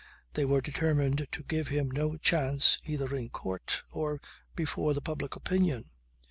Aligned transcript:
They 0.33 0.45
were 0.45 0.61
determined 0.61 1.27
to 1.31 1.43
give 1.43 1.67
him 1.67 1.91
no 1.91 2.17
chance 2.17 2.79
either 2.85 3.15
in 3.15 3.29
court 3.29 3.83
or 3.91 4.19
before 4.55 4.95
the 4.95 5.01
public 5.01 5.35
opinion. 5.35 5.91